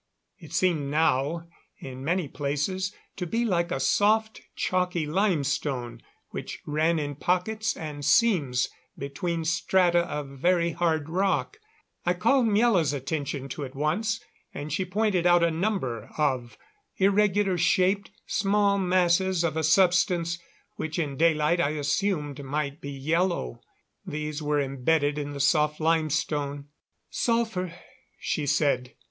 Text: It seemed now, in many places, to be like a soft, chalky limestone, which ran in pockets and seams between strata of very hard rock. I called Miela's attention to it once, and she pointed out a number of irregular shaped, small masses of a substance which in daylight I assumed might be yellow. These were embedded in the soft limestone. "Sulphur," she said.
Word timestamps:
It 0.39 0.51
seemed 0.51 0.89
now, 0.89 1.47
in 1.77 2.03
many 2.03 2.27
places, 2.27 2.91
to 3.17 3.27
be 3.27 3.45
like 3.45 3.69
a 3.71 3.79
soft, 3.79 4.41
chalky 4.55 5.05
limestone, 5.05 6.01
which 6.29 6.59
ran 6.65 6.97
in 6.97 7.13
pockets 7.13 7.77
and 7.77 8.03
seams 8.03 8.67
between 8.97 9.45
strata 9.45 9.99
of 10.09 10.27
very 10.29 10.71
hard 10.71 11.07
rock. 11.07 11.59
I 12.03 12.15
called 12.15 12.47
Miela's 12.47 12.93
attention 12.93 13.47
to 13.49 13.61
it 13.61 13.75
once, 13.75 14.19
and 14.55 14.73
she 14.73 14.85
pointed 14.85 15.27
out 15.27 15.43
a 15.43 15.51
number 15.51 16.09
of 16.17 16.57
irregular 16.97 17.59
shaped, 17.59 18.09
small 18.25 18.79
masses 18.79 19.43
of 19.43 19.55
a 19.55 19.63
substance 19.63 20.39
which 20.77 20.97
in 20.97 21.15
daylight 21.15 21.59
I 21.61 21.73
assumed 21.77 22.43
might 22.43 22.81
be 22.81 22.89
yellow. 22.89 23.61
These 24.03 24.41
were 24.41 24.59
embedded 24.59 25.19
in 25.19 25.33
the 25.33 25.39
soft 25.39 25.79
limestone. 25.79 26.69
"Sulphur," 27.11 27.71
she 28.17 28.47
said. 28.47 28.95